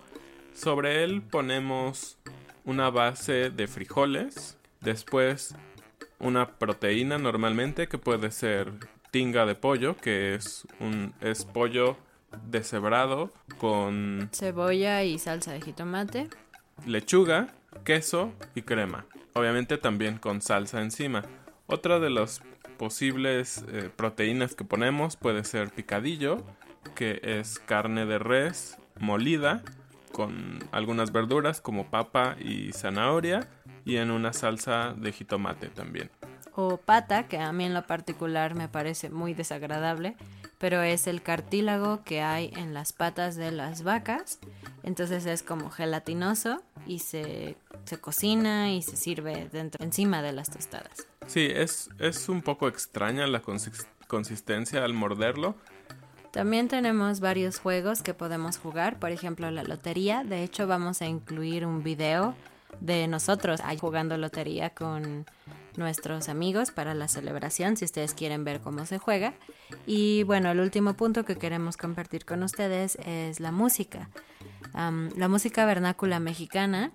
Sobre 0.54 1.02
él 1.02 1.22
ponemos 1.22 2.18
una 2.64 2.90
base 2.90 3.50
de 3.50 3.66
frijoles, 3.66 4.58
después 4.80 5.54
una 6.18 6.58
proteína 6.58 7.18
normalmente 7.18 7.88
que 7.88 7.98
puede 7.98 8.30
ser 8.30 8.72
tinga 9.10 9.46
de 9.46 9.54
pollo, 9.54 9.96
que 9.96 10.34
es 10.34 10.66
un 10.80 11.14
es 11.20 11.44
pollo 11.44 11.96
deshebrado 12.50 13.32
con 13.58 14.28
cebolla 14.32 15.04
y 15.04 15.18
salsa 15.18 15.52
de 15.52 15.60
jitomate, 15.60 16.28
lechuga, 16.86 17.54
queso 17.84 18.32
y 18.54 18.62
crema. 18.62 19.06
Obviamente 19.34 19.78
también 19.78 20.18
con 20.18 20.40
salsa 20.40 20.80
encima. 20.80 21.24
Otra 21.66 21.98
de 21.98 22.10
las 22.10 22.42
posibles 22.78 23.64
eh, 23.68 23.90
proteínas 23.94 24.54
que 24.54 24.64
ponemos 24.64 25.16
puede 25.16 25.44
ser 25.44 25.70
picadillo, 25.70 26.44
que 26.94 27.20
es 27.22 27.58
carne 27.58 28.06
de 28.06 28.18
res 28.18 28.78
molida 28.98 29.62
con 30.14 30.60
algunas 30.70 31.10
verduras 31.10 31.60
como 31.60 31.90
papa 31.90 32.36
y 32.38 32.72
zanahoria 32.72 33.48
y 33.84 33.96
en 33.96 34.12
una 34.12 34.32
salsa 34.32 34.94
de 34.96 35.10
jitomate 35.10 35.70
también. 35.70 36.08
O 36.54 36.76
pata, 36.76 37.26
que 37.26 37.38
a 37.38 37.52
mí 37.52 37.64
en 37.64 37.74
lo 37.74 37.84
particular 37.84 38.54
me 38.54 38.68
parece 38.68 39.10
muy 39.10 39.34
desagradable, 39.34 40.16
pero 40.58 40.82
es 40.82 41.08
el 41.08 41.20
cartílago 41.20 42.04
que 42.04 42.22
hay 42.22 42.52
en 42.54 42.74
las 42.74 42.92
patas 42.92 43.34
de 43.34 43.50
las 43.50 43.82
vacas. 43.82 44.38
Entonces 44.84 45.26
es 45.26 45.42
como 45.42 45.68
gelatinoso 45.68 46.62
y 46.86 47.00
se, 47.00 47.56
se 47.84 47.98
cocina 47.98 48.72
y 48.72 48.82
se 48.82 48.96
sirve 48.96 49.48
dentro, 49.50 49.84
encima 49.84 50.22
de 50.22 50.32
las 50.32 50.48
tostadas. 50.48 51.08
Sí, 51.26 51.48
es, 51.52 51.90
es 51.98 52.28
un 52.28 52.40
poco 52.40 52.68
extraña 52.68 53.26
la 53.26 53.42
consistencia 54.06 54.84
al 54.84 54.94
morderlo, 54.94 55.56
también 56.34 56.66
tenemos 56.66 57.20
varios 57.20 57.60
juegos 57.60 58.02
que 58.02 58.12
podemos 58.12 58.58
jugar, 58.58 58.98
por 58.98 59.12
ejemplo 59.12 59.52
la 59.52 59.62
lotería. 59.62 60.24
De 60.24 60.42
hecho 60.42 60.66
vamos 60.66 61.00
a 61.00 61.06
incluir 61.06 61.64
un 61.64 61.84
video 61.84 62.34
de 62.80 63.06
nosotros 63.06 63.60
jugando 63.80 64.16
lotería 64.16 64.70
con 64.70 65.26
nuestros 65.76 66.28
amigos 66.28 66.72
para 66.72 66.92
la 66.92 67.06
celebración 67.06 67.76
si 67.76 67.84
ustedes 67.84 68.14
quieren 68.14 68.42
ver 68.42 68.60
cómo 68.60 68.84
se 68.84 68.98
juega. 68.98 69.34
Y 69.86 70.24
bueno, 70.24 70.50
el 70.50 70.58
último 70.58 70.94
punto 70.94 71.24
que 71.24 71.36
queremos 71.36 71.76
compartir 71.76 72.24
con 72.24 72.42
ustedes 72.42 72.98
es 73.06 73.38
la 73.38 73.52
música. 73.52 74.10
la 74.72 75.28
música 75.28 75.64
vernácula 75.66 76.18
mexicana 76.18 76.90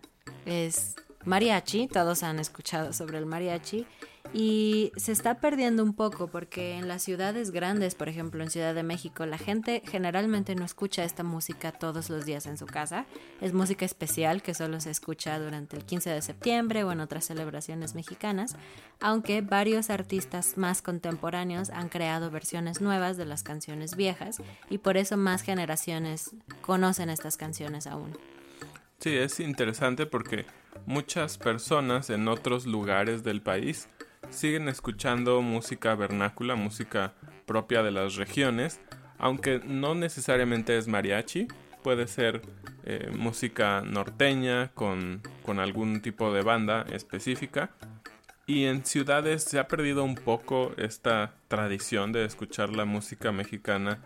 es 0.45 0.97
mariachi, 1.23 1.87
todos 1.87 2.23
han 2.23 2.39
escuchado 2.39 2.91
sobre 2.91 3.17
el 3.17 3.25
mariachi 3.25 3.87
y 4.33 4.91
se 4.95 5.11
está 5.11 5.39
perdiendo 5.39 5.83
un 5.83 5.93
poco 5.93 6.27
porque 6.27 6.73
en 6.73 6.87
las 6.87 7.01
ciudades 7.01 7.51
grandes, 7.51 7.95
por 7.95 8.09
ejemplo 8.09 8.43
en 8.43 8.51
Ciudad 8.51 8.75
de 8.75 8.83
México, 8.83 9.25
la 9.25 9.37
gente 9.37 9.81
generalmente 9.85 10.53
no 10.55 10.65
escucha 10.65 11.03
esta 11.03 11.23
música 11.23 11.71
todos 11.71 12.09
los 12.09 12.25
días 12.25 12.45
en 12.45 12.57
su 12.57 12.67
casa. 12.67 13.05
Es 13.41 13.53
música 13.53 13.85
especial 13.85 14.41
que 14.43 14.53
solo 14.53 14.79
se 14.81 14.91
escucha 14.91 15.39
durante 15.39 15.77
el 15.77 15.83
15 15.83 16.11
de 16.11 16.21
septiembre 16.21 16.83
o 16.83 16.91
en 16.91 16.99
otras 16.99 17.25
celebraciones 17.25 17.95
mexicanas, 17.95 18.55
aunque 18.99 19.41
varios 19.41 19.89
artistas 19.89 20.57
más 20.57 20.81
contemporáneos 20.81 21.71
han 21.71 21.89
creado 21.89 22.29
versiones 22.29 22.81
nuevas 22.81 23.17
de 23.17 23.25
las 23.25 23.43
canciones 23.43 23.95
viejas 23.95 24.41
y 24.69 24.77
por 24.77 24.97
eso 24.97 25.17
más 25.17 25.41
generaciones 25.41 26.35
conocen 26.61 27.09
estas 27.09 27.35
canciones 27.35 27.87
aún. 27.87 28.15
Sí, 28.99 29.15
es 29.15 29.39
interesante 29.39 30.05
porque 30.05 30.45
muchas 30.85 31.37
personas 31.37 32.09
en 32.09 32.27
otros 32.27 32.65
lugares 32.65 33.23
del 33.23 33.41
país 33.41 33.87
siguen 34.29 34.67
escuchando 34.67 35.41
música 35.41 35.95
vernácula, 35.95 36.55
música 36.55 37.13
propia 37.45 37.83
de 37.83 37.91
las 37.91 38.15
regiones, 38.15 38.79
aunque 39.17 39.61
no 39.65 39.95
necesariamente 39.95 40.77
es 40.77 40.87
mariachi, 40.87 41.47
puede 41.83 42.07
ser 42.07 42.41
eh, 42.83 43.11
música 43.17 43.81
norteña 43.81 44.71
con, 44.73 45.21
con 45.43 45.59
algún 45.59 46.01
tipo 46.01 46.33
de 46.33 46.41
banda 46.41 46.85
específica. 46.91 47.71
Y 48.47 48.65
en 48.65 48.83
ciudades 48.85 49.43
se 49.43 49.59
ha 49.59 49.67
perdido 49.67 50.03
un 50.03 50.15
poco 50.15 50.71
esta 50.77 51.33
tradición 51.47 52.11
de 52.11 52.25
escuchar 52.25 52.69
la 52.69 52.85
música 52.85 53.31
mexicana 53.31 53.99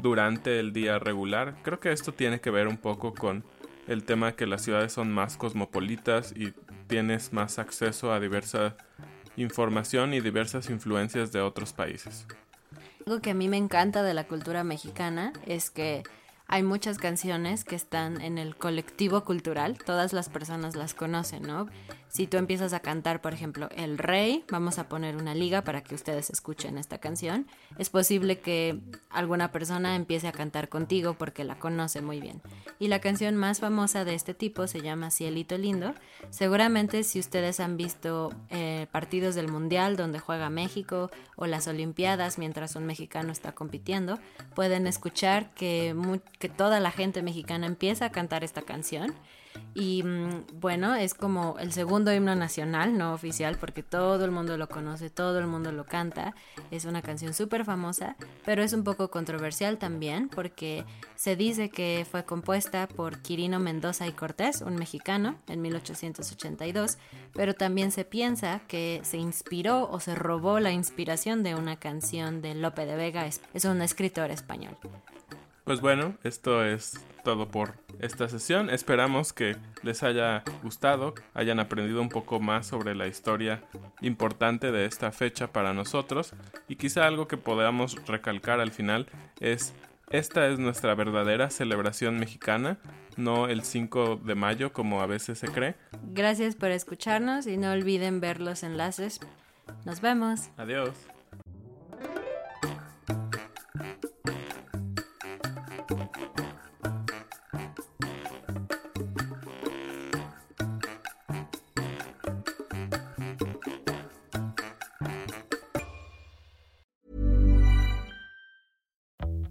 durante 0.00 0.58
el 0.58 0.72
día 0.72 0.98
regular. 0.98 1.56
Creo 1.62 1.80
que 1.80 1.92
esto 1.92 2.12
tiene 2.12 2.40
que 2.40 2.50
ver 2.50 2.66
un 2.66 2.78
poco 2.78 3.12
con 3.12 3.44
el 3.88 4.04
tema 4.04 4.36
que 4.36 4.46
las 4.46 4.62
ciudades 4.62 4.92
son 4.92 5.12
más 5.12 5.36
cosmopolitas 5.36 6.32
y 6.36 6.52
tienes 6.86 7.32
más 7.32 7.58
acceso 7.58 8.12
a 8.12 8.20
diversa 8.20 8.76
información 9.36 10.14
y 10.14 10.20
diversas 10.20 10.70
influencias 10.70 11.32
de 11.32 11.40
otros 11.40 11.72
países. 11.72 12.26
Algo 13.06 13.20
que 13.20 13.30
a 13.30 13.34
mí 13.34 13.48
me 13.48 13.56
encanta 13.56 14.02
de 14.02 14.14
la 14.14 14.24
cultura 14.24 14.64
mexicana 14.64 15.32
es 15.46 15.70
que 15.70 16.02
hay 16.52 16.64
muchas 16.64 16.98
canciones 16.98 17.62
que 17.62 17.76
están 17.76 18.20
en 18.20 18.36
el 18.36 18.56
colectivo 18.56 19.22
cultural, 19.22 19.78
todas 19.78 20.12
las 20.12 20.28
personas 20.28 20.74
las 20.74 20.94
conocen, 20.94 21.44
¿no? 21.44 21.68
Si 22.08 22.26
tú 22.26 22.38
empiezas 22.38 22.72
a 22.72 22.80
cantar, 22.80 23.20
por 23.20 23.32
ejemplo, 23.32 23.68
El 23.76 23.96
Rey, 23.96 24.44
vamos 24.50 24.80
a 24.80 24.88
poner 24.88 25.16
una 25.16 25.32
liga 25.32 25.62
para 25.62 25.84
que 25.84 25.94
ustedes 25.94 26.28
escuchen 26.28 26.76
esta 26.76 26.98
canción, 26.98 27.46
es 27.78 27.88
posible 27.88 28.40
que 28.40 28.80
alguna 29.10 29.52
persona 29.52 29.94
empiece 29.94 30.26
a 30.26 30.32
cantar 30.32 30.68
contigo 30.68 31.14
porque 31.14 31.44
la 31.44 31.56
conoce 31.60 32.02
muy 32.02 32.20
bien. 32.20 32.42
Y 32.80 32.88
la 32.88 32.98
canción 32.98 33.36
más 33.36 33.60
famosa 33.60 34.04
de 34.04 34.16
este 34.16 34.34
tipo 34.34 34.66
se 34.66 34.80
llama 34.80 35.12
Cielito 35.12 35.56
Lindo. 35.56 35.94
Seguramente 36.30 37.04
si 37.04 37.20
ustedes 37.20 37.60
han 37.60 37.76
visto 37.76 38.32
eh, 38.48 38.88
partidos 38.90 39.36
del 39.36 39.46
Mundial 39.46 39.96
donde 39.96 40.18
juega 40.18 40.50
México 40.50 41.12
o 41.36 41.46
las 41.46 41.68
Olimpiadas 41.68 42.38
mientras 42.38 42.74
un 42.74 42.86
mexicano 42.86 43.30
está 43.30 43.52
compitiendo, 43.52 44.18
pueden 44.56 44.88
escuchar 44.88 45.54
que, 45.54 45.94
que 46.40 46.48
toda 46.48 46.80
la 46.80 46.90
gente 46.90 47.22
mexicana 47.22 47.66
empieza 47.66 48.06
a 48.06 48.10
cantar 48.10 48.42
esta 48.42 48.62
canción 48.62 49.14
y 49.74 50.02
mm, 50.02 50.60
bueno, 50.60 50.94
es 50.94 51.14
como 51.14 51.56
el 51.58 51.72
segundo 51.72 52.12
himno 52.12 52.34
nacional, 52.34 52.98
no 52.98 53.14
oficial, 53.14 53.56
porque 53.58 53.82
todo 53.82 54.24
el 54.24 54.30
mundo 54.30 54.56
lo 54.56 54.68
conoce, 54.68 55.10
todo 55.10 55.38
el 55.38 55.46
mundo 55.46 55.70
lo 55.70 55.84
canta. 55.84 56.34
Es 56.70 56.84
una 56.84 57.02
canción 57.02 57.34
súper 57.34 57.64
famosa, 57.64 58.16
pero 58.44 58.62
es 58.62 58.72
un 58.72 58.82
poco 58.82 59.10
controversial 59.10 59.78
también, 59.78 60.28
porque 60.28 60.84
se 61.14 61.36
dice 61.36 61.70
que 61.70 62.06
fue 62.10 62.24
compuesta 62.24 62.88
por 62.88 63.18
Quirino 63.18 63.60
Mendoza 63.60 64.08
y 64.08 64.12
Cortés, 64.12 64.60
un 64.60 64.74
mexicano, 64.74 65.36
en 65.46 65.62
1882, 65.62 66.98
pero 67.34 67.54
también 67.54 67.92
se 67.92 68.04
piensa 68.04 68.62
que 68.66 69.00
se 69.04 69.18
inspiró 69.18 69.88
o 69.90 70.00
se 70.00 70.14
robó 70.14 70.58
la 70.58 70.72
inspiración 70.72 71.42
de 71.42 71.54
una 71.54 71.76
canción 71.76 72.42
de 72.42 72.54
Lope 72.54 72.86
de 72.86 72.96
Vega, 72.96 73.26
es 73.26 73.64
un 73.64 73.82
escritor 73.82 74.30
español. 74.30 74.76
Pues 75.64 75.80
bueno, 75.80 76.14
esto 76.24 76.64
es 76.64 77.04
todo 77.22 77.48
por 77.48 77.74
esta 78.00 78.28
sesión. 78.28 78.70
Esperamos 78.70 79.32
que 79.32 79.56
les 79.82 80.02
haya 80.02 80.42
gustado, 80.62 81.14
hayan 81.34 81.60
aprendido 81.60 82.00
un 82.00 82.08
poco 82.08 82.40
más 82.40 82.66
sobre 82.66 82.94
la 82.94 83.06
historia 83.06 83.62
importante 84.00 84.72
de 84.72 84.86
esta 84.86 85.12
fecha 85.12 85.52
para 85.52 85.74
nosotros 85.74 86.32
y 86.68 86.76
quizá 86.76 87.06
algo 87.06 87.28
que 87.28 87.36
podamos 87.36 87.96
recalcar 88.06 88.60
al 88.60 88.70
final 88.70 89.06
es 89.40 89.74
Esta 90.08 90.48
es 90.48 90.58
nuestra 90.58 90.96
verdadera 90.96 91.50
celebración 91.50 92.18
mexicana, 92.18 92.78
no 93.16 93.46
el 93.46 93.62
5 93.62 94.16
de 94.24 94.34
mayo 94.34 94.72
como 94.72 95.02
a 95.02 95.06
veces 95.06 95.38
se 95.38 95.46
cree. 95.46 95.76
Gracias 96.02 96.56
por 96.56 96.72
escucharnos 96.72 97.46
y 97.46 97.56
no 97.56 97.70
olviden 97.70 98.20
ver 98.20 98.40
los 98.40 98.64
enlaces. 98.64 99.20
Nos 99.84 100.00
vemos. 100.00 100.50
Adiós. 100.56 100.90